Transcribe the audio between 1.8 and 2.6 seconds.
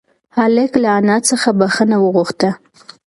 وغوښته.